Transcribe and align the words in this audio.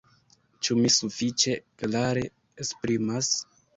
Ĉu 0.67 0.77
mi 0.79 0.91
sufiĉe 0.95 1.55
klare 1.83 2.25
esprimas? 2.67 3.31